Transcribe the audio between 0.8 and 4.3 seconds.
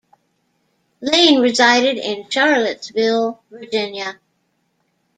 Lane resided in Charlottesville, Virginia.